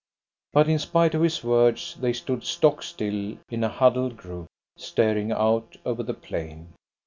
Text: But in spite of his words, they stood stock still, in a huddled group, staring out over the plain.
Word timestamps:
But 0.51 0.67
in 0.67 0.79
spite 0.79 1.13
of 1.13 1.21
his 1.21 1.43
words, 1.43 1.93
they 1.93 2.11
stood 2.11 2.43
stock 2.43 2.81
still, 2.81 3.37
in 3.51 3.63
a 3.63 3.69
huddled 3.69 4.17
group, 4.17 4.47
staring 4.75 5.31
out 5.31 5.77
over 5.85 6.01
the 6.01 6.15
plain. 6.15 6.73